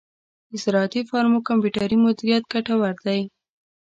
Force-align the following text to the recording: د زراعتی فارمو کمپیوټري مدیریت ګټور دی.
د 0.49 0.51
زراعتی 0.63 1.01
فارمو 1.09 1.45
کمپیوټري 1.47 1.97
مدیریت 2.05 2.43
ګټور 2.53 2.95
دی. 3.05 3.21